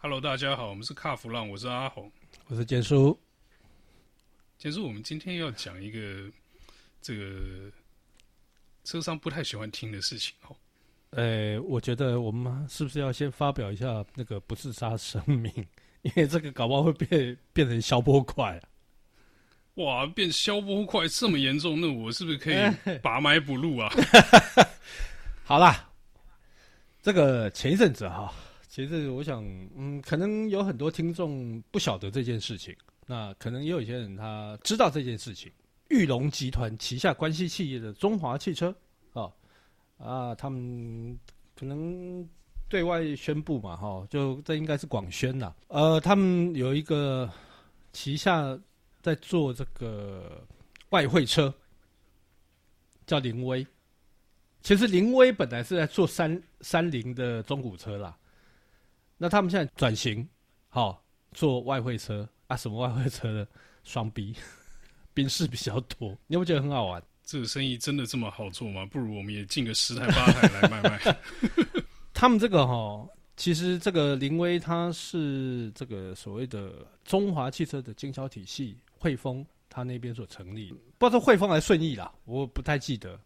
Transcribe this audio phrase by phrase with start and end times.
[0.00, 2.08] Hello，大家好，我们是卡弗浪，我是阿红，
[2.46, 3.18] 我是简叔。
[4.56, 6.30] 简叔，我们今天要讲一个
[7.02, 7.68] 这个
[8.84, 10.54] 车商不太喜欢听的事情哦。
[11.10, 15.52] 呃，我觉得我们是不是要先发表一下那个不自杀声明？
[16.02, 18.62] 因为这个搞不好会变变成消波块啊。
[19.74, 23.92] 哇，变消波块这么严重，那我是不是可以拔麦补录啊？
[25.42, 25.90] 好啦，
[27.02, 29.42] 这个前一阵子哈，前其实我想，
[29.74, 35.50] 嗯，可能有很多听众不晓得这件事情，那可能也有一些人他知道这件事情。
[35.88, 38.72] 裕隆集团旗下关系企业的中华汽车
[39.14, 39.32] 啊
[39.96, 41.18] 啊，他们
[41.56, 42.28] 可能
[42.68, 45.52] 对外宣布嘛，哈，就这应该是广宣呐。
[45.68, 47.28] 呃，他们有一个
[47.92, 48.56] 旗下。
[49.00, 50.44] 在做这个
[50.90, 51.54] 外汇车，
[53.06, 53.64] 叫凌威。
[54.60, 58.18] 其实凌威本来是在做三三菱的中古车啦，
[59.18, 60.26] 那他们现在转型，
[60.68, 60.98] 好、哦、
[61.32, 62.56] 做外汇车啊？
[62.56, 63.46] 什么外汇车呢？
[63.84, 64.34] 双 B，
[65.12, 66.10] 宾士比较多。
[66.26, 67.02] 你有没有觉得很好玩？
[67.24, 68.86] 这个生意真的这么好做吗？
[68.86, 71.16] 不如我们也进个十台八台来卖卖。
[72.14, 73.10] 他们这个哈、哦。
[73.36, 83.16] 其实这个林威，它是这个所谓的中华汽车的经销体系，汇丰它那边所成立，不知道是汇丰还是顺义啦，我不太记得。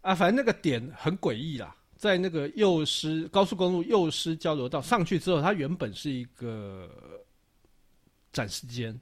[0.00, 6.88] 啊，反正那个点很诡异啦，在那个幼师高速公路幼师交流道上去之后，它原本是一个
[8.32, 8.98] 展示间，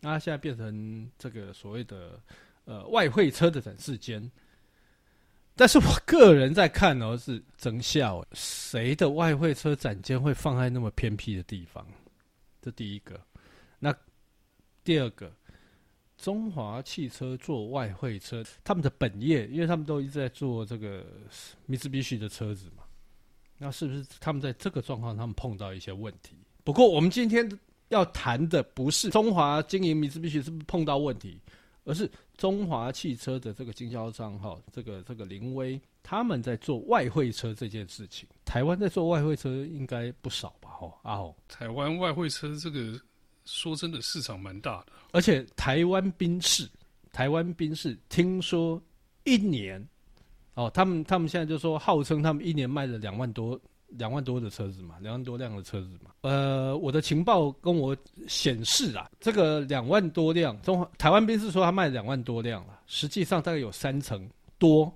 [0.00, 2.20] 那它现在变成这个所谓的
[2.64, 4.30] 呃外汇车的展示间。
[5.56, 11.86] 但是我个人在看哦，是真笑，谁的外汇车展间会放在那么偏僻的地方？
[12.60, 13.20] 这第一个。
[13.78, 13.94] 那
[14.82, 15.32] 第二个，
[16.16, 21.04] 中华汽车做外汇车，他们的本业，因为他们都一直在做这个
[21.68, 22.84] Mitsubishi 的车子嘛，
[23.58, 26.36] 那是不是他们在这个状况，他们碰到一些问题？
[26.62, 27.46] 不过我们今天
[27.88, 31.38] 要谈的不是中华经营 Mitsubishi 是不是碰到问题？
[31.86, 38.26] 而是中华汽车的这个经销商哈，这个这个林威他们在做外汇车这件事情。
[38.42, 40.70] 台湾在做外汇车应该不少吧？
[40.70, 42.98] 哈，阿红，台湾外汇车这个
[43.44, 46.68] 说真的市场蛮大的，而且台湾兵士，
[47.12, 48.82] 台湾兵士听说
[49.24, 49.86] 一年
[50.54, 53.60] 哦，他们他们现在就说号称他们一年卖了两万多。
[53.96, 56.10] 两万多的车子嘛，两万多辆的车子嘛。
[56.22, 57.96] 呃，我的情报跟我
[58.26, 64.28] 显示啊，这个两万多辆，中华台湾兵士说他卖两万多辆了，实际上大概有三成
[64.58, 64.92] 多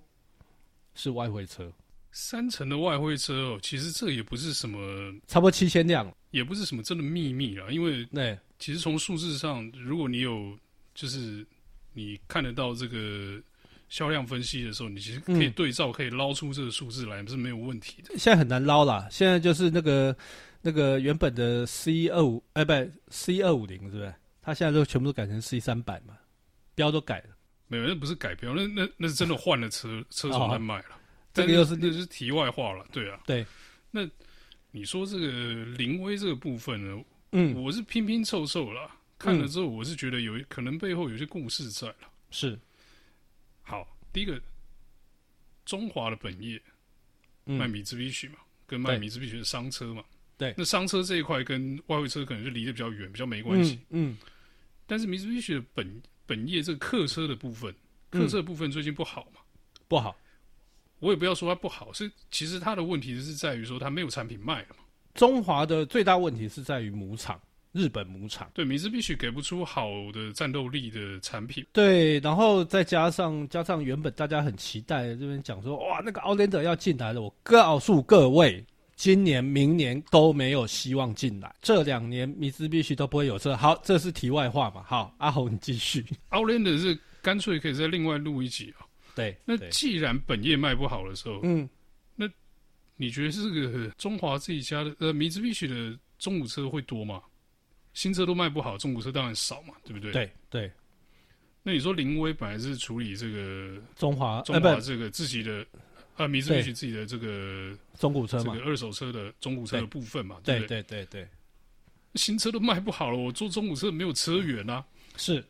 [0.94, 1.70] 是外汇车。
[2.10, 4.81] 三成的外汇车哦，其实这也不是什么，
[5.28, 7.66] 差不多七千辆，也不是什么真的秘密啦。
[7.71, 10.59] 因为对，其实从数字上，如果你有，
[10.94, 11.47] 就是
[11.93, 13.41] 你看得到这个。
[13.91, 18.11] 销量分析的时候，你其实可以对照，可以捞出这个数字来，是没有问题的。
[18.19, 20.15] 现在很难捞啦，现在就是那个
[20.61, 22.72] 那个原本的 C 二五，哎，不
[23.09, 24.15] ，C 二五零，是不是？
[24.43, 26.19] 它现在都全部都改成 C 三百嘛，
[26.75, 27.28] 标都改了。
[27.67, 31.00] 没有，那不是改标，那那那是真的换了车车种在卖了。
[31.33, 33.19] 这个又是那是题外话了，对啊。
[33.25, 33.47] 对。
[33.91, 34.06] 那
[34.78, 37.05] 你说这个凌威这个部分呢？
[37.33, 41.97] 嗯，我是拼拼凑凑了，看了之后，我是觉得有可能背后有些故事在了。
[42.31, 42.56] 是。
[43.62, 44.41] 好，第一个，
[45.65, 46.62] 中华的本业
[47.44, 48.38] 卖米兹必须嘛，
[48.69, 50.05] 跟卖米兹必须的商车嘛，
[50.37, 53.81] 对，那商车这一块跟外汇车可能就离得比较远，比较没关系。
[53.91, 54.17] 嗯，
[54.87, 57.75] 但是米兹必须的本本业这个客车的部分，
[58.11, 59.41] 客车的部分最近不好嘛？
[59.88, 60.17] 不好，
[61.00, 64.84] 我也不要说它不好，是其实它的问题是在于说它没有产品卖了嘛。
[65.14, 67.41] 中华的最大问题是在于母厂。
[67.72, 78.64] 日本母厂对米兹必须给不出好的战斗力的产品，对，然后再加上加上原本大家很期待这边讲说哇那个奥兰德要进来了，我告诉各位，
[78.97, 83.54] 今年明年都没有希望进来，这两年米兹必须都不会有车。
[83.54, 84.82] 好，这是题外话嘛。
[84.84, 86.04] 好，阿红你继续。
[86.31, 88.88] 奥兰德是干脆可以再另外录一集啊。
[89.19, 91.69] 对，那既然本业卖不好的时候，嗯，
[92.15, 92.29] 那
[92.97, 97.23] 你觉得这个中华自己家的呃米兹必须的中古车会多吗？
[97.94, 100.12] 新车都卖不好，中古车当然少嘛，对不对？
[100.12, 100.73] 对对。
[101.65, 105.67] 那你说林威本来是处理这个中华中华这个自己的
[106.17, 111.26] 啊，米兹必须自己的这个中古车嘛，这个二手车的中古车的部分嘛，对对对对。
[112.14, 114.85] 新车都卖不好了，我做中古车没有车源啊。
[115.17, 115.44] 是。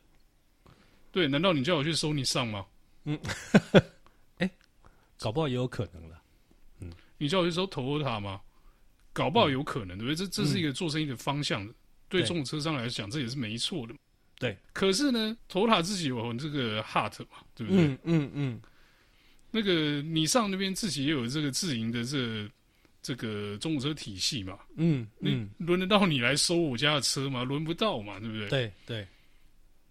[1.13, 2.67] 对，难道你叫我去收你上吗？
[3.09, 3.83] 嗯。
[4.39, 4.51] 哎，
[5.19, 6.23] 搞不好也有可能了。
[6.81, 6.93] 嗯。
[7.17, 8.41] 你叫我去收 Toyota 吗？
[9.13, 10.15] 搞不好有可能，对不对？
[10.15, 11.75] 这这是一个做生意的方向的。
[12.09, 13.95] 对中古车商来讲，这也是没错的。
[14.39, 17.85] 对，可是呢，Toyota 自己有这个 Heart 嘛，对不对？
[17.85, 18.61] 嗯嗯嗯。
[19.51, 22.51] 那个你上那边自己也有这个自营的这个、
[23.03, 27.43] 这个中古车体系嘛，嗯嗯，轮得到你来收我家的车吗？
[27.45, 28.49] 轮不到嘛，对不对？
[28.49, 29.09] 对对。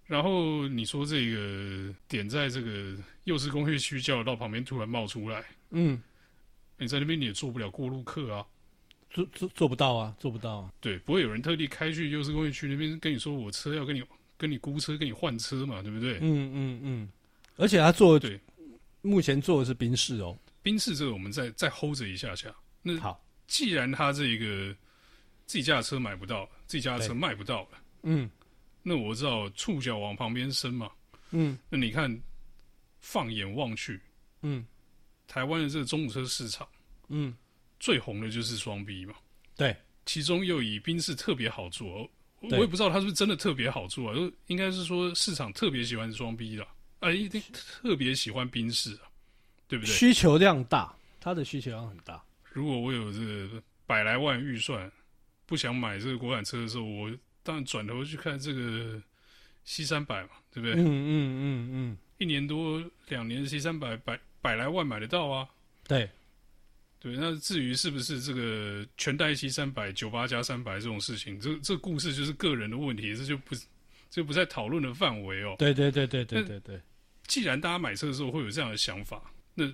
[0.08, 2.96] 然后你说这个点在这个
[3.26, 6.02] 幼狮工业区交流道旁边突然冒出来，嗯，
[6.78, 8.46] 你在那边你也做不了过路客啊，
[9.10, 10.72] 做做做不到啊，做不到啊。
[10.80, 14.02] 对，不会有人特地开去幼狮工业区那边跟你说我车要跟你
[14.38, 16.20] 跟你估车跟你换车嘛，对不对？
[16.22, 17.10] 嗯嗯嗯。
[17.58, 18.40] 而且他做对，
[19.02, 22.56] 目前做的是宾士哦，宾士这个我们再再 hold 着一下下。
[22.82, 24.74] 那好，既然他这个
[25.46, 27.70] 自己家的车买不到，自己家的车卖不到了，
[28.04, 28.30] 嗯，
[28.90, 30.90] 那我知道触角往旁边伸嘛，
[31.32, 32.10] 嗯，那你看，
[33.02, 34.00] 放眼望去，
[34.44, 34.66] 嗯，
[35.28, 36.66] 台湾的这个中古车市场，
[37.10, 37.36] 嗯，
[37.82, 39.14] 最红的就是双 B 嘛，
[39.58, 39.76] 对，
[40.06, 46.66] 其中又以宾士特别好做，我也不知道他是不是真的特别好做啊，就应该是说市场特别喜欢双 B 的，
[47.00, 49.12] 啊，一定特别喜欢宾士啊，
[49.68, 49.94] 对不对？
[49.94, 52.24] 需求量大，它的需求量很大。
[52.54, 54.90] 如果我有这百来万预算，
[55.46, 57.12] 不想买这个国产车的时候，我
[57.48, 59.02] 当然转头去看这个
[59.64, 60.76] C 三百嘛，对不对？
[60.76, 61.10] 嗯嗯
[61.40, 65.48] 嗯嗯，一年多两年 C 三百百百来万买得到啊。
[65.88, 66.10] 对，
[67.00, 67.16] 对。
[67.16, 73.56] 那至于是不是这个全带 C 三百九八加三百这种事情，这这故事就是个人的问题，这就不
[74.10, 75.56] 这不在讨论的范围哦。
[75.58, 76.82] 对对对对对对对。
[77.28, 79.22] 既然大家买车的时候会有这样的想法，
[79.54, 79.74] 那。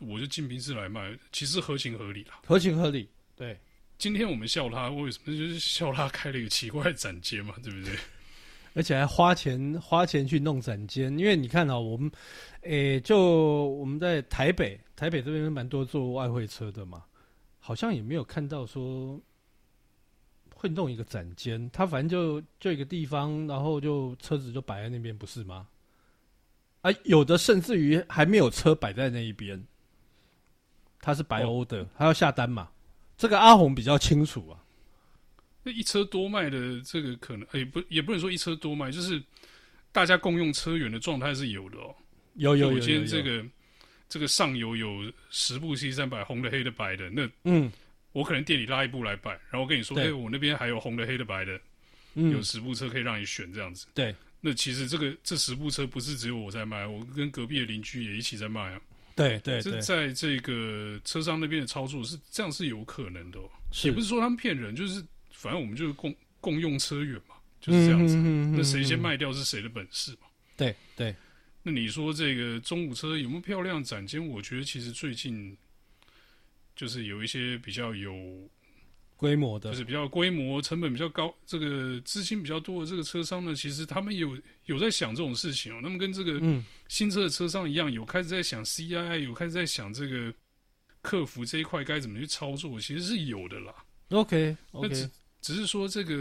[0.00, 3.08] 我就进平市来卖，其实合情合理啦，合情合理。
[3.34, 3.58] 对，
[3.98, 5.36] 今天我们笑他，为什么？
[5.36, 7.96] 就是笑他开了一个奇怪的展间嘛，对不对？
[8.74, 12.08] 而且还花钱花钱去弄展间，因为你看啊、喔，我们，
[12.60, 13.18] 诶、欸，就
[13.70, 17.04] 我们在台北，台北这边蛮多做外汇车的嘛，
[17.58, 19.20] 好像也没有看到说
[20.54, 25.66] 会弄一个展间，他反正就就一个地方，然后就车子就摆在那边，不是吗？
[26.82, 29.60] 啊，有的甚至于还没有车摆在那一边。
[31.00, 32.68] 他是白欧的，他、哦、要下单嘛？
[33.18, 34.56] 这个阿红比较清楚啊。
[35.64, 39.20] 那一车多卖的这个可能，也、欸，不，也不能说一车多卖，就是
[39.92, 41.94] 大家共用车源的状态是有的哦。
[42.36, 42.76] 有有有，有，有，有，有。
[42.76, 43.44] 我今天这个
[44.08, 47.10] 这个上游有十部 C 三百，红的、黑的、白的。
[47.10, 47.70] 那嗯，
[48.12, 51.60] 我可能店里拉一部来摆，然后我跟你说，哎、欸，我那边还有红的、黑的、白的，
[52.14, 53.86] 嗯、有十部车可以让你选这样子。
[53.92, 54.14] 对。
[54.40, 58.80] 那其实这个这十部车不是只有我在卖，我跟隔壁的邻居也一起在卖啊。
[59.18, 63.50] 对对，这在这个车商那边的操作是这样是有可能的，哦，
[63.82, 68.16] 也不是说他们骗人，就是反正我们就是共共用车源嘛，就是这样子。
[68.16, 70.28] 那谁先卖掉是谁的本事嘛？
[70.56, 71.14] 对对。
[71.62, 74.24] 那你说这个中古车有没有漂亮展间？
[74.26, 75.56] 我觉得其实最近
[76.76, 78.48] 就是有一些比较有。
[79.18, 85.80] 规模的，就是比较规模、成本比较高，这个资金比较多的这个车商呢，其实他们有有在想这种事情哦。
[85.82, 86.40] 那么跟这个
[86.86, 90.32] 新车的车商一样，有开始在想 C I I，有开始在想这个
[91.02, 93.74] 客服这一块该怎么去操作，其实是有的啦。
[94.10, 94.94] OK，OK，、okay, okay.
[94.94, 95.10] 只
[95.40, 96.14] 只是说这个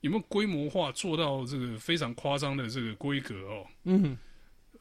[0.00, 3.66] 有没有规模化做到这个非常夸张的这个规格哦？
[3.84, 4.16] 嗯，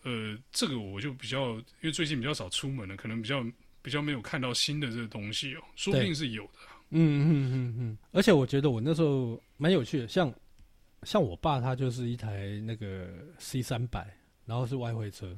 [0.03, 3.45] 呃，这个我就比较，因为最近比较少出门了，可能比较
[3.81, 6.76] 比较没有看到新的这个东西哦，说不定是有的。
[6.89, 10.33] 嗯嗯嗯嗯，而且我觉得我那时候蛮有趣的，像
[11.03, 14.07] 像我爸他就是一台那个 C 三百，
[14.45, 15.35] 然后是外汇车，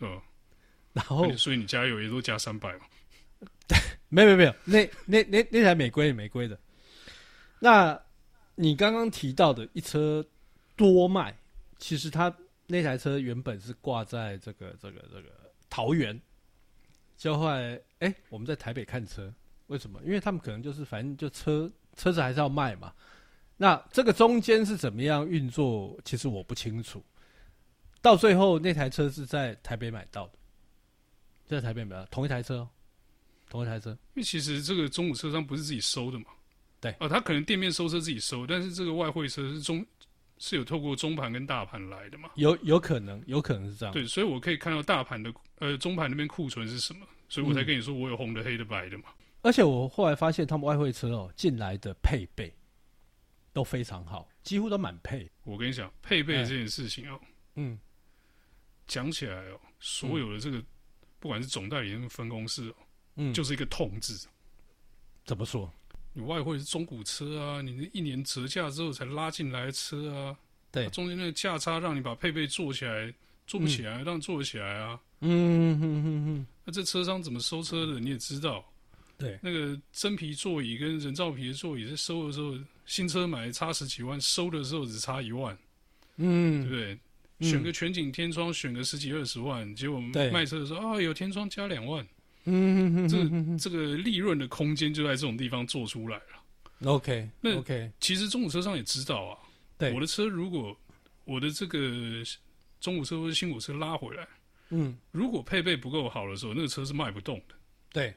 [0.00, 0.20] 嗯，
[0.92, 2.80] 然后所以你加油也都加三百嘛？
[3.66, 3.78] 对，
[4.10, 6.60] 没有没有没有，那那那那台美规美规的。
[7.58, 7.98] 那
[8.54, 10.22] 你刚刚提到的一车
[10.76, 11.34] 多卖，
[11.78, 12.34] 其实他
[12.66, 15.30] 那台车原本是挂在这个这个这个
[15.70, 16.20] 桃园，
[17.16, 19.32] 就后来哎我们在台北看车。
[19.72, 19.98] 为什么？
[20.04, 22.92] 因为他们可能就是反正就车车子还是要卖嘛。
[23.56, 25.98] 那这个中间是怎么样运作？
[26.04, 27.02] 其实我不清楚。
[28.02, 30.32] 到最后那台车是在台北买到的，
[31.46, 32.68] 在台北买到同一台车哦，
[33.48, 33.90] 同一台车。
[33.90, 36.26] 因为其实这个中午车商不是自己收的嘛。
[36.80, 36.94] 对。
[37.00, 39.86] 哦，他可能店面收车自己收，但是这个外汇车是中
[40.38, 42.30] 是有透过中盘跟大盘来的嘛？
[42.34, 43.92] 有有可能，有可能是这样。
[43.92, 49.04] 对，所以我可以看到大盘的呃中盘那边库存是什么，所以我才跟你说我有红的、黑的、白的嘛。
[49.42, 52.52] 而且我后来发现，他们外汇车哦进来的配备
[53.52, 55.28] 都非常好，几乎都满配。
[55.42, 57.20] 我跟你讲，配备这件事情哦，
[57.56, 57.78] 嗯，
[58.86, 60.66] 讲起来哦，所有的这个、嗯、
[61.18, 62.74] 不管是总代理人分公司哦，
[63.16, 64.28] 嗯，就是一个痛字。
[65.24, 65.70] 怎么说？
[66.12, 70.36] 你外汇是中古车啊，你那一年折价之后才拉进来的车啊，
[70.70, 73.12] 对，中间那个价差让你把配备做起来，
[73.46, 75.00] 做不起来，让、嗯、做得起来啊。
[75.20, 77.98] 嗯嗯嗯嗯，那这车商怎么收车的？
[77.98, 78.64] 你也知道。
[79.22, 85.56] 对，那个真皮座椅跟人造皮的座椅，在收的时候，新车买差十几万，收的时候只差一万，
[86.16, 86.98] 嗯，对不对？
[87.38, 90.00] 嗯、选个全景天窗，选个十几二十万，结果
[90.32, 92.04] 卖车的时候啊，有天窗加两万，
[92.46, 93.16] 嗯，这
[93.58, 96.90] 这个利润的空间就在这种地方做出来了。
[96.90, 99.38] OK，那 OK，其实中古车商也知道啊。
[99.78, 100.76] 对，我的车如果
[101.24, 102.24] 我的这个
[102.80, 104.26] 中古车或者新古车拉回来，
[104.70, 107.54] 嗯，如果配备不够好的时候，那个车是卖不动的。
[107.92, 108.14] 对，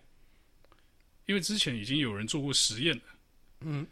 [1.25, 3.03] 因为之前已经有人做过实验了。
[3.62, 3.86] 嗯，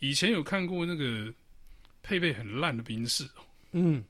[0.00, 1.32] 以前有看过那个
[2.02, 3.28] 配备很烂的宾士。
[3.72, 4.04] 嗯，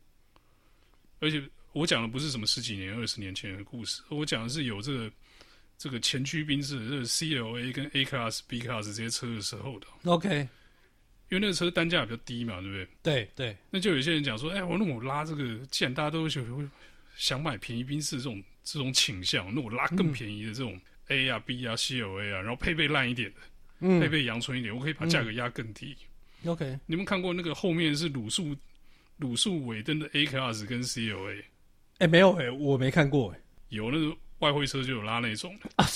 [1.21, 5.13] 而且我讲的不是什么十几年、二十年前的故事，我讲的是有这个
[5.77, 9.87] 这个前驱宾士，这个 CLA 跟 A Class、B Class 这些车的时候的。
[10.05, 10.41] OK，
[11.29, 12.89] 因为那个车单价比较低嘛，对不对？
[13.03, 13.57] 对对。
[13.71, 16.71] 那就有些人讲说，哎，我那我拉这个，既然大家都想
[17.17, 20.81] 想买便宜宾士这种这种倾向，那我拉更便宜的这种
[21.12, 23.40] A 啊、B 啊、C O A 啊，然后配备烂一点的，
[23.81, 25.97] 嗯、配备阳春一点，我可以把价格压更低。
[26.42, 28.57] 嗯、OK，你们看过那个后面是卤素？
[29.21, 31.38] 卤素尾灯的 A Class 跟 C O A？
[31.38, 31.45] 哎、
[31.99, 35.87] 欸，没有哎、欸，我没看过哎、欸，有那个外汇车就有拉那种的，啊、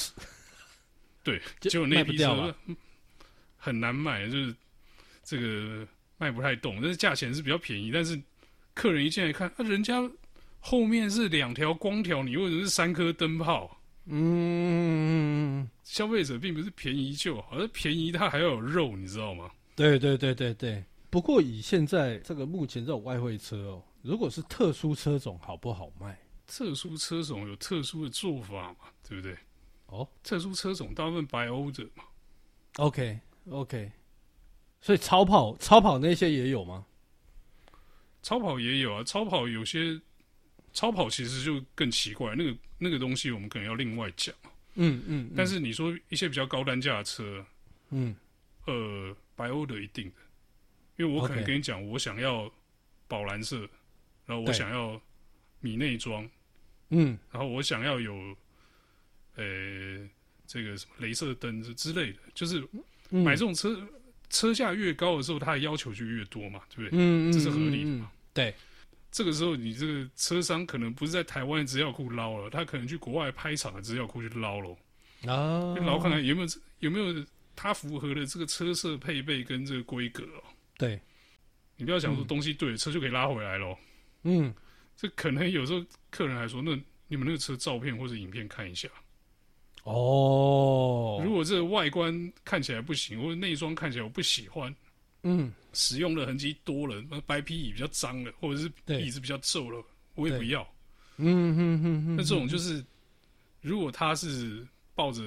[1.25, 2.55] 对， 就有那批车
[3.57, 4.55] 很难买，就是
[5.25, 5.85] 这个
[6.19, 8.21] 卖不太动，但是价钱是比较便宜，但是
[8.75, 10.09] 客人一进来看，啊，人家
[10.61, 13.77] 后面是两条光条，你为什么是三颗灯泡？
[14.07, 19.51] 嗯，消费者并不是便宜就好，而便宜它还要有肉，你知道吗？
[19.75, 20.85] 对对对对对。
[21.11, 26.19] 不过以现在这个目前这种外汇车哦，如果是特殊车种，好不好卖？
[26.47, 29.37] 特殊车种有特殊的做法嘛，对不对？
[29.87, 32.05] 哦，特殊车种大部分白欧的嘛。
[32.77, 33.19] OK
[33.51, 33.91] OK，
[34.81, 36.87] 所以超跑超跑那些也有吗？
[38.23, 40.01] 超跑也有啊，超跑有些
[40.77, 44.35] 超跑其实就更奇怪，那个那个东西我们可能要另外讲。
[44.75, 45.31] 嗯嗯。
[45.35, 47.45] 但是你说一些比较高单价的车，
[47.89, 48.15] 嗯，
[48.67, 50.17] 呃，白欧的一定的。
[50.99, 52.53] 因为我可能跟你讲.我想要
[53.09, 53.61] 宝蓝色，
[54.27, 55.01] 然后我想要
[55.61, 56.29] 米内装，
[56.91, 58.15] 嗯，然后我想要有，
[59.37, 60.11] 呃、欸，
[60.47, 62.63] 这个什么镭射灯之之类的，就是
[63.09, 63.89] 买这种车，嗯、
[64.29, 66.91] 车价越高的时候，它的要求就越多嘛，对不对？
[66.93, 68.11] 嗯，这是合理的嘛。
[68.35, 68.55] 对，
[69.17, 74.77] 这个时候你这个车商可能不是在台湾的资料库捞了，他可能去国外拍场的资料库去捞了，
[75.25, 76.49] 啊，捞看看有没有
[76.81, 80.45] 有没有它符合的这个车色配备跟这个规格哦。
[80.77, 81.01] 对，
[81.77, 83.79] 你不要想说东西对，嗯、车就可以拉回来咯。
[84.25, 84.55] 嗯，
[84.95, 88.87] 这可能有时候客人还说，那你们那个车照片或者影片看一下。
[89.85, 94.77] 哦，如果这个外观看起来不行，或者内装看起来我不喜欢，
[95.29, 98.71] 嗯，使用的痕迹多了，那白皮椅比较脏了，或者是
[99.03, 100.63] 椅子比较皱了，我也不要。
[101.17, 102.17] 嗯哼哼哼。
[102.17, 102.85] 那这种就是，
[103.61, 104.65] 如果他是
[104.95, 105.23] 抱着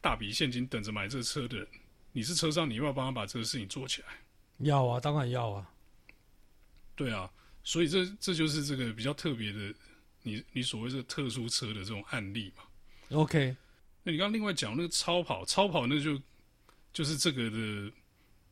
[0.00, 1.68] 大笔现金等着买这个车的人，
[2.12, 4.08] 你是车商，你要不要帮他把这个事情做起来？
[4.58, 5.70] 要啊，当然要啊。
[6.96, 7.30] 对啊，
[7.62, 9.74] 所以这这就是这个比较特别的，
[10.22, 12.62] 你你所谓这个特殊车的这种案例嘛。
[13.10, 13.54] OK，
[14.02, 16.18] 那你刚刚另外讲那个超跑，超跑那就
[16.92, 17.92] 就是这个的，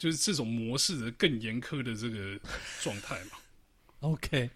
[0.02, 2.37] 就是这种模式的更严苛的这个
[2.80, 3.38] 状态嘛。
[4.00, 4.50] OK，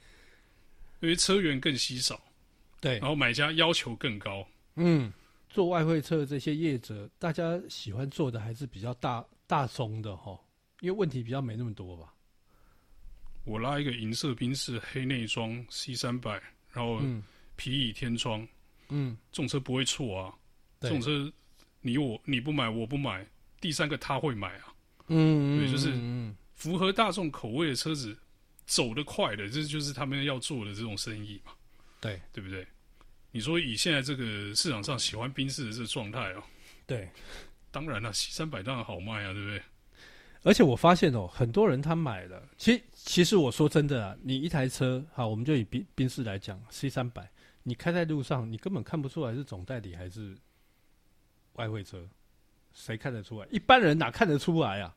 [0.99, 2.21] 因为车源更稀少，
[2.81, 4.45] 对，然后买家要求更高。
[4.75, 5.13] 嗯，
[5.49, 10.37] 做外汇车的这些业者，大家喜欢做的还是比较大大宗的哈。
[10.81, 12.13] 因为问题比较没那么多吧。
[13.45, 17.01] 我拉一个银色宾士黑内装 C 三百，然后
[17.55, 18.45] 皮椅天窗，
[18.89, 20.35] 嗯，这种车不会错啊。
[20.81, 21.33] 这种车
[21.83, 23.25] 你我你不买我不买，
[23.61, 24.75] 第三个他会买啊。
[25.09, 25.93] 嗯，对，就是
[26.55, 28.17] 符合大众口味的车子，
[28.67, 31.53] 走得快的，这就是他们要做的这种生意嘛。
[32.01, 32.67] 对，对不对？
[33.33, 36.43] 你说以现在这个市场上喜欢宾士的这个状态哦，
[36.87, 37.09] 对，
[37.71, 39.63] 当然了，C 三百当然好卖啊，对不对？
[40.43, 47.29] 而且我发现哦，很多人他买了，其实其实我说真的啊，你一台车，好，我们就以宾宾士来讲，C 三百，
[47.65, 50.37] 你开在路上，你根本看不出来是总代理还是
[51.55, 52.09] 外汇车，
[52.77, 53.49] 谁看得出来？
[53.51, 54.95] 一般人哪看得出来啊？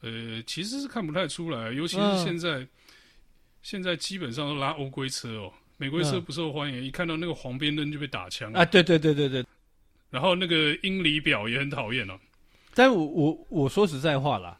[0.00, 2.68] 呃，其实是看不太出来，尤其是现在，嗯、
[3.60, 8.64] 现在基本上都拉欧规车哦，美规车不受欢迎，嗯、一看到那个黄边灯就被打枪啊！
[8.64, 9.44] 对对对对对，
[10.08, 12.18] 然后那个英里表也很讨厌哦。
[12.74, 14.58] 但我我我说实在话啦。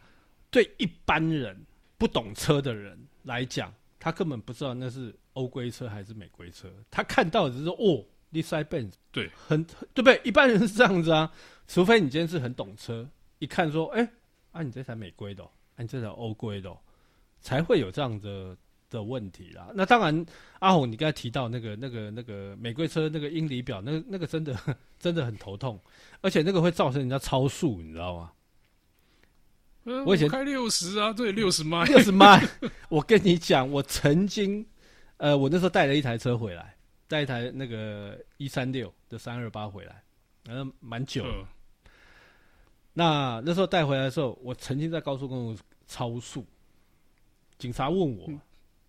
[0.52, 1.56] 对一般人
[1.96, 6.68] 不懂车的人来讲，他根本不知道那是欧规车还是美规车。
[6.90, 9.62] 他看到的只是说哦，This Benz，对，很
[9.94, 10.20] 对不对？
[10.24, 11.32] 一般人是这样子啊，
[11.72, 13.08] 除非你今天是很懂车，
[13.38, 14.10] 一看说，哎，
[14.50, 16.76] 啊，你这台美规的，啊，你这台欧规的，
[17.40, 18.56] 才会有这样的
[18.90, 19.70] 的问题啦。
[19.72, 20.26] 那当然，
[20.58, 24.58] 阿红，你刚才提到那个那个那个美规车那个英里表，那那个真的
[24.98, 25.80] 真的很头痛，
[26.20, 28.32] 而且那个会造成人家超速，你知道吗？
[30.04, 32.44] 我以前开六十啊，对，六十迈，六十迈。
[32.90, 34.66] 我跟你讲，我曾经，
[35.18, 40.02] 呃，我那时候带了一台车回来，带一台那个一三六的三二八回来，
[40.46, 41.24] 然后，蛮久。
[42.92, 46.44] 那那时候带回来的时候，我曾经在高速公路超速，
[47.58, 48.28] 警察问我：“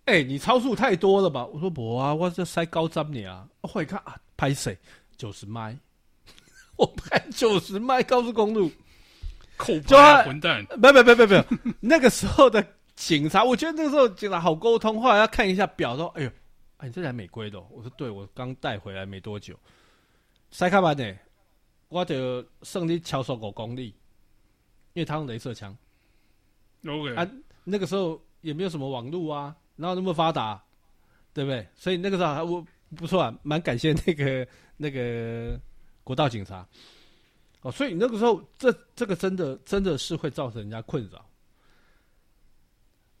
[0.06, 4.76] 哎、你超速太多了吧？”我说：“不啊，我这塞高针你啊。”我一看啊，拍谁？
[5.16, 5.78] 九十迈，
[6.76, 8.70] 我拍九十迈高速公路，
[9.56, 10.66] 扣牌混蛋！
[10.76, 11.44] 没有没有没有没有，
[11.80, 12.66] 那个时候的
[12.96, 15.00] 警察，我觉得那个时候警察好沟通。
[15.00, 16.30] 后来要看一下表，说：“哎呦，
[16.78, 19.56] 哎，你这台美规的、哦。”我说：“对，我刚带回来没多久。”
[20.50, 21.14] 塞卡班呢？
[21.92, 23.88] 我就胜利超速五公里，
[24.94, 25.76] 因为他用镭射枪。
[26.86, 27.30] OK 啊，
[27.64, 30.64] 那个时候也没有什么网络啊，然后那么发达，
[31.34, 31.68] 对不对？
[31.74, 35.60] 所以那个时候还我不错啊，蛮感谢那个 那个
[36.02, 36.66] 国道警察。
[37.60, 41.28] 哦，所以那个时候这这个真的真的是会造成人家困扰。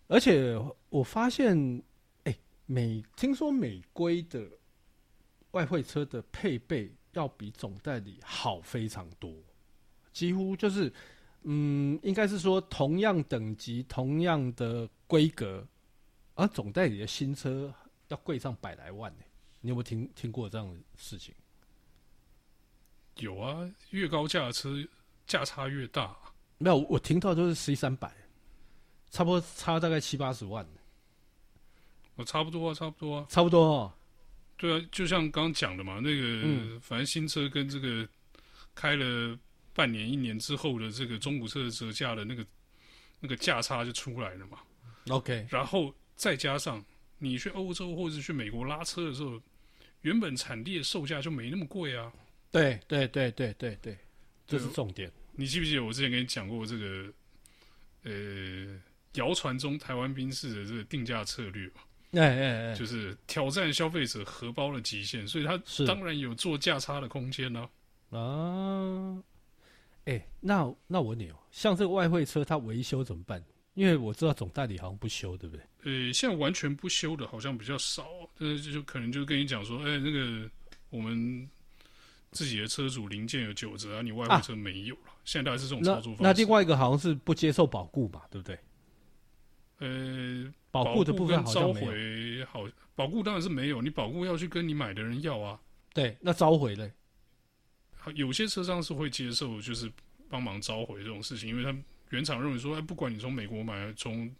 [0.08, 1.82] 而且我发现，
[2.24, 4.48] 哎，美听说美规的
[5.50, 6.90] 外汇车的配备。
[7.12, 9.32] 要比总代理好非常多，
[10.12, 10.92] 几乎就是，
[11.42, 15.66] 嗯，应该是说同样等级、同样的规格，
[16.34, 17.72] 而总代理的新车
[18.08, 19.24] 要贵上百来万呢。
[19.60, 21.34] 你有没有听听过这样的事情？
[23.16, 24.74] 有啊，越高价的车
[25.26, 26.16] 价差越大。
[26.58, 28.10] 没有，我听到都是 C 三百，
[29.10, 30.66] 差不多差大概七八十万。
[32.14, 33.92] 我差不多啊，差不多啊，差不多哦。
[34.62, 38.08] 对啊，就像刚刚讲的嘛，那个、嗯、反正新车跟这个
[38.76, 39.36] 开了
[39.72, 42.46] 半年、一年之后的这个中古车的折价的那个
[43.18, 44.60] 那个价差就出来了嘛。
[45.08, 46.80] OK，然后再加上
[47.18, 49.42] 你去欧洲或者去美国拉车的时候，
[50.02, 52.12] 原本产地的售价就没那么贵啊。
[52.52, 53.98] 对对对对对对，
[54.46, 55.10] 这是重点。
[55.32, 57.12] 你记不记得我之前跟你讲过这个
[58.04, 58.80] 呃
[59.14, 61.80] 谣传中台湾宾士的这个定价策略嘛？
[62.12, 67.68] 哎哎哎，就是挑战消费者荷包的极限，所以它当然有做价差的空间呢。
[68.10, 69.16] 啊，
[70.04, 73.42] 哎、欸，那那我问你哦，像这个外汇车，它维修怎么办？
[73.74, 75.64] 因为我知道总代理好像不修，对不对？
[75.84, 78.06] 呃、欸，现在完全不修的好像比较少，
[78.38, 80.46] 但是就可能就跟你讲说，哎、欸，那个
[80.90, 81.48] 我们
[82.30, 85.00] 自己的车主零件有九折啊，你外汇车没有了。
[85.06, 86.22] 啊、现在大概是这种操作方式。
[86.22, 88.58] 那另外一个好像是不接受保固嘛，对不对？
[89.86, 90.54] 呃。
[90.72, 95.60] 保护的部分好像没有，好，保护当然是没有，你保护要去跟你买的人要啊。
[95.92, 96.90] 对，那召回嘞？
[98.14, 99.92] 有些车商是会接受，就是
[100.30, 101.76] 帮忙召回这种事情，因为他
[102.08, 104.34] 原厂认为说，哎，不管你从美国买，从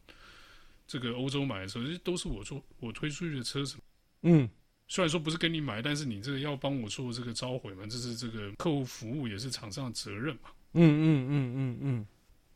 [0.87, 3.77] 这个欧洲买的车，这都是我做我推出去的车子。
[4.23, 4.49] 嗯，
[4.89, 10.49] 虽然说不是跟你买，但是你这个要帮我做这个召回嘛，这是这个客户服务也是厂商的责任嘛。
[10.73, 12.07] 嗯嗯嗯嗯嗯。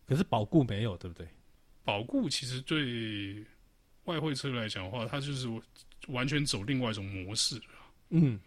[0.06, 1.28] 可是保固没有，对不对？
[1.86, 3.42] 保固其实对。
[4.06, 5.48] 外汇车来讲的话，它就是
[6.06, 7.60] 完全走另外一种模式。
[8.10, 8.38] 嗯，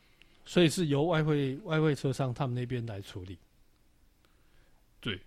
[0.46, 3.38] 所以是由外汇外汇车商他们那边来处理。
[5.02, 5.20] 对，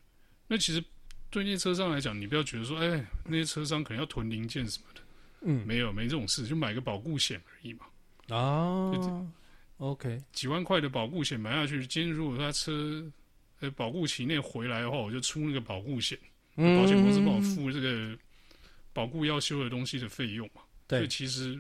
[0.47, 0.83] 那其实
[1.29, 5.03] 对那些车商来讲，你不要觉得说，哎，那些车商可能要囤零件什么的。
[5.43, 7.85] 嗯，没有，没这种事，就买个保固险而已嘛。
[8.35, 8.91] 啊
[9.77, 13.05] ，OK，几万块的保固险买下去，今天如果他车
[13.61, 18.17] 在保固期内回来的话，我就出那个保固险，嗯、保险公司帮我付这个。
[18.95, 21.59] 保固要修的东西的费用嘛，对，所以其实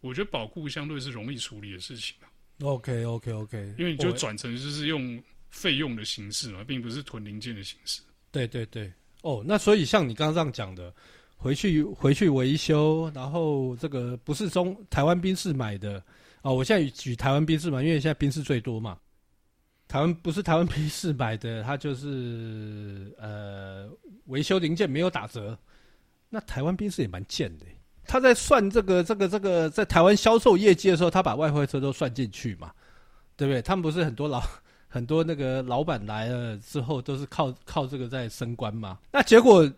[0.00, 2.30] 我觉得保固相对是容易处理的事情啊。
[2.62, 8.00] OK OK OK，因为你就转成就是用费用的形式嘛，并不是囤零件的形式。
[8.30, 10.94] 对对对，哦，那所以像你刚刚这样讲的，
[11.36, 16.00] 回去回去维修，然后这个不是中台湾宾士买的
[16.42, 18.96] 哦，我现在举台湾宾士嘛，因为现在宾士最多嘛。
[19.92, 23.86] 台湾不是台湾宾士买的，它就是呃
[24.24, 25.54] 维修零件没有打折。
[26.30, 27.66] 那台湾宾士也蛮贱的，
[28.06, 32.72] 他在算这个这个这个在台湾销售业绩的时候，他把外汇车都算进去嘛，
[33.36, 33.60] 对不对？
[33.60, 34.42] 他们不是很多老
[34.88, 38.98] 很多那个老板来了之后，都是靠靠这个在升官嘛？
[39.12, 39.70] 那结果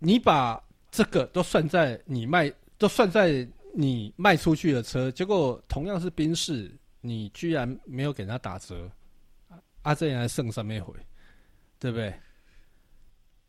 [0.00, 8.90] 你把这个都算在你卖都算在你卖出去的车，结果同样是宾士，你居然没有给他打折，
[9.84, 10.92] 啊，这样还剩上面回，
[11.78, 12.12] 对不对？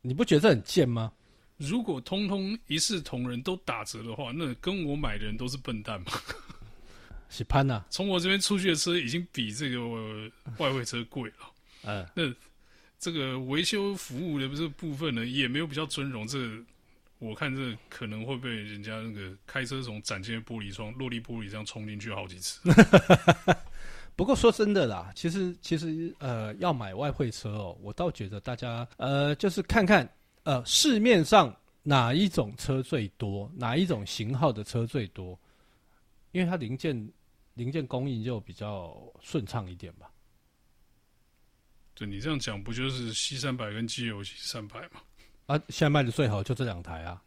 [0.02, 1.12] 你不觉得这很贱吗？
[1.56, 6.12] 如果通通一视同仁都打折的话，那跟我买的人都是笨蛋嘛？
[7.30, 9.80] 是潘呐，从我这边出去的车已经比这个
[10.58, 11.52] 外汇车贵了。
[11.82, 12.22] 嗯，那
[12.98, 16.26] 这个维修服务的这个部分呢，也没有比较尊荣。
[16.28, 16.62] 这个、
[17.18, 22.60] 我看这可能会被人家那个开车从展间玻璃窗、落地玻璃这样冲进去好几次。
[24.16, 30.10] 不过说真的啦，其实其实呃，要买外汇车哦，我倒觉得大家呃，就是看看。
[30.44, 33.50] 呃，市面上哪一种车最多？
[33.56, 35.36] 哪一种型号的车最多？
[36.30, 37.12] 因为它零件
[37.54, 40.08] 零件供应就比较顺畅一点吧。
[41.94, 45.00] 对，你这样讲，不就是 C 三百跟 G 油 C 三百吗？
[45.46, 47.20] 啊，现在卖的最好就这两台啊，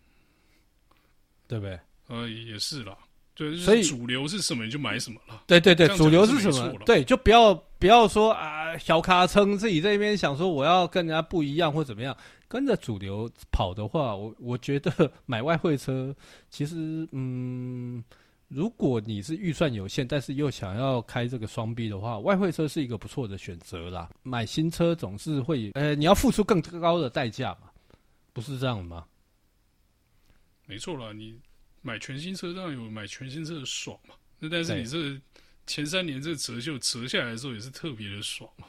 [1.45, 1.77] 对不对？
[2.07, 2.97] 呃，也是啦。
[3.39, 5.41] 对，所以主流是什么你就买什么了。
[5.47, 6.77] 对对对，主流是什么？
[6.85, 12.13] 对，就不要不要说啊，小卡称自己这边想说我要跟人家不一样或怎么样，
[12.49, 16.13] 跟着主流跑的话，我我觉得买外汇车
[16.49, 18.03] 其实嗯，
[18.49, 24.09] 如果你是预算有限，但是又想要开这个双 B 的话，外汇车是一个不错的选择啦。
[24.21, 27.69] 买新车总是会呃，你要付出更高的代价嘛，
[28.33, 29.05] 不是这样吗？
[30.65, 31.39] 没错了，你。
[31.81, 35.19] 买全新车当然有买全新车的爽嘛，那但是你这
[35.65, 38.67] 前三年这个折旧折下来的时候也是特别的爽嘛。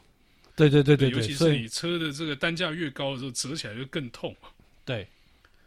[0.56, 4.48] 对对对对，对，尤其是你车的这个单价越高的时候，折起来就更痛嘛。
[4.84, 5.08] 对，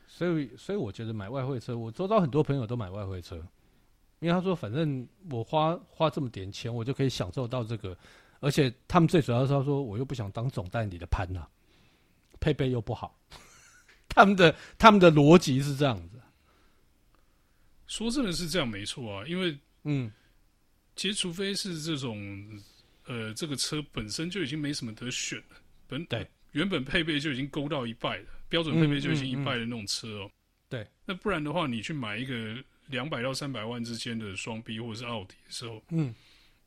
[0.08, 3.36] 所以所以我觉得买外汇车，我周遭很多朋友都买外汇车，
[4.20, 7.98] 因为他说反正我花花这么点钱，我就可以享受到这个，
[8.40, 11.48] 而且他们最主要是他说我又不想当总代理的盘呐，
[12.40, 13.18] 配备又不好，
[14.08, 16.13] 他们的他们的逻辑是这样子。
[17.94, 20.12] 说真的是这样没错啊，因为嗯，
[20.96, 22.60] 其实除非是这种
[23.06, 26.28] 呃，这个车本身就已经没什么得选了，本对。
[26.54, 30.32] 原本配备就已经勾到一半了，标准配备就已经一半的那种车哦、
[30.70, 36.14] 对，那不然的话，你去买一个两百到三百万之间的双 B 或者是奥迪的时候，嗯，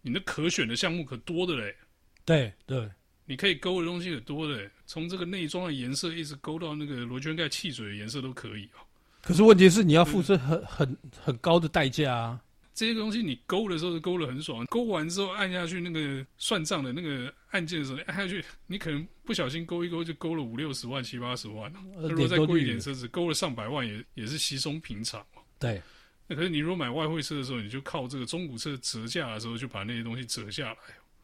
[0.02, 1.76] 你的可选的项目可多的嘞，
[2.24, 2.88] 对对，
[3.24, 8.85] 你可以勾的东西可多的，从这个内装的颜色一直勾到那个螺旋盖气嘴的颜色都可以啊、喔。
[9.26, 12.40] 可是问题是，你要付出很很很高的代价啊！
[12.72, 21.72] 这些东西你勾的时候是勾的很爽，勾完之后按下去那个算账的那个按键的时候，按下去你可能不小心勾一勾就勾了五六十万、七八十万。
[21.96, 25.20] 那如果再贵一点车子，勾了上百万也也是稀松平常。
[25.58, 25.82] 对。
[26.28, 30.78] 那可是你如果买外汇车的时候，你就靠这个中古车折价的时候就把那些东西折下来。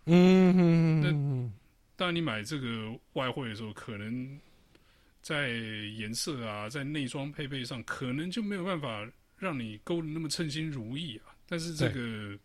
[0.06, 1.00] 嗯哼。
[1.00, 1.08] 那
[1.94, 4.40] 当然你买这个外汇的时候，可能。
[5.22, 9.08] 在颜色啊，在内装配备上，可能就没有办法
[9.38, 11.32] 让你勾的那么称心如意啊。
[11.46, 12.36] 但是这个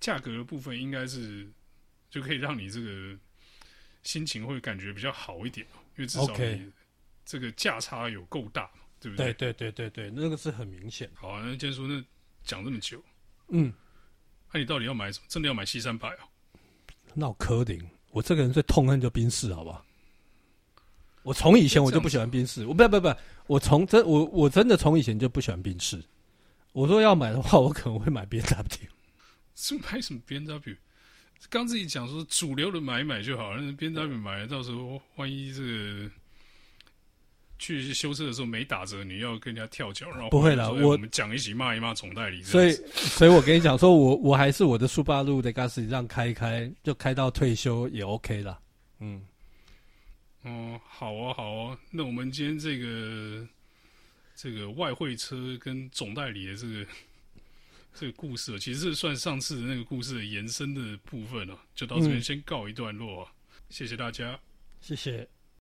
[0.00, 1.50] 价格的部分，应该是
[2.10, 3.18] 就可以让你这个
[4.04, 6.70] 心情会感觉比较好一点，因为至少你
[7.24, 9.32] 这个价差有够大嘛，对不对？
[9.32, 11.10] 对对对对对，那个是很明显。
[11.14, 12.04] 好啊，那既然说那
[12.44, 13.02] 讲这么久，
[13.48, 13.72] 嗯，
[14.52, 15.26] 那、啊、你到底要买什么？
[15.28, 15.98] 真的要买 C 三？
[17.14, 19.84] 那我柯林，我这个人最痛恨就冰室，好不好？
[21.24, 23.12] 我从以前我就不喜欢宾士，我不不不，
[23.48, 26.00] 我从真我我真的从以前就不喜欢宾士。
[26.72, 28.62] 我说要买的话，我可能会买 BMW。
[29.54, 30.76] 是买什么 BMW？
[31.48, 36.10] 刚自己讲说主流的买一买就好了，那 BMW 买了，到时候万一这个
[37.58, 42.42] 去修车的时候没打折，你要跟人家跳脚，然后不会了，我我们讲一起骂一骂总代理。
[42.42, 48.58] 所以，所以我跟你讲说，我我还是我的速八路的 gas 让开一开，就开到退休也 OK 了。
[49.00, 49.22] 嗯。
[50.44, 53.48] 哦，好啊，好啊，那我们今天这个
[54.36, 56.86] 这个外汇车跟总代理的这个
[57.94, 64.38] 这个故事，其实是算上次的那个故事的延伸的部分了，就到这边先告一段落啊，嗯，谢谢大家，
[64.80, 65.26] 谢谢。